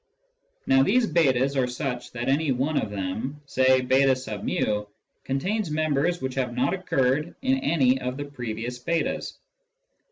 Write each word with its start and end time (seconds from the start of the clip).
Now 0.65 0.81
these 0.81 1.05
/3's 1.13 1.55
are 1.55 1.67
such 1.67 2.11
that 2.13 2.27
any 2.27 2.51
one 2.51 2.75
of 2.81 2.89
them, 2.89 3.39
say 3.45 3.81
jS^, 3.83 4.87
contains 5.23 5.69
members 5.69 6.19
which 6.19 6.33
have 6.33 6.55
not 6.55 6.73
occurred 6.73 7.35
in 7.43 7.59
any 7.59 8.01
of 8.01 8.17
the 8.17 8.25
previous 8.25 8.79
jS's. 8.79 9.37